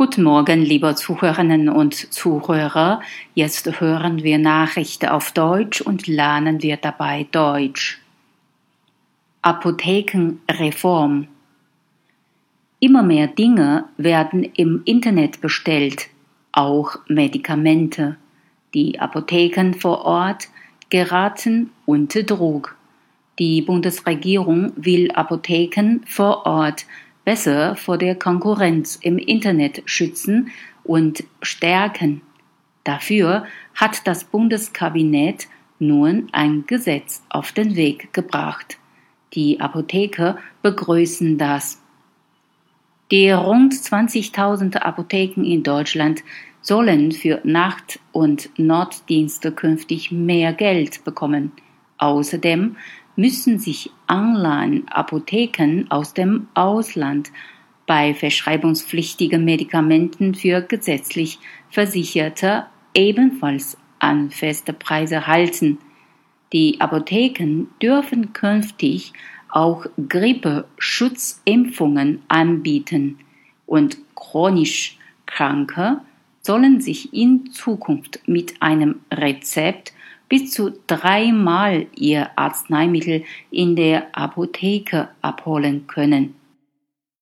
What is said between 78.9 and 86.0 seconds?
Rezept bis zu dreimal ihr Arzneimittel in der Apotheke abholen